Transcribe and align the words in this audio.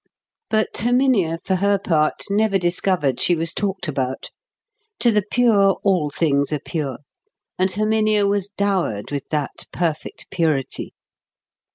But 0.49 0.73
Herminia, 0.75 1.37
for 1.45 1.57
her 1.57 1.77
part, 1.77 2.23
never 2.31 2.57
discovered 2.57 3.21
she 3.21 3.35
was 3.35 3.53
talked 3.53 3.87
about. 3.87 4.31
To 5.01 5.11
the 5.11 5.21
pure 5.21 5.73
all 5.83 6.09
things 6.09 6.51
are 6.51 6.57
pure; 6.59 6.97
and 7.59 7.69
Herminia 7.71 8.25
was 8.25 8.47
dowered 8.47 9.11
with 9.11 9.29
that 9.29 9.65
perfect 9.71 10.25
purity. 10.31 10.95